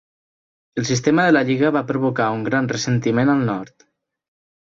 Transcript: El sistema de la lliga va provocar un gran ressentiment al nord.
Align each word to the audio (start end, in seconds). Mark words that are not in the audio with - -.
El 0.81 0.87
sistema 0.89 1.25
de 1.25 1.33
la 1.35 1.43
lliga 1.49 1.69
va 1.75 1.83
provocar 1.91 2.31
un 2.37 2.43
gran 2.49 2.69
ressentiment 2.73 3.35
al 3.35 3.47
nord. 3.53 3.87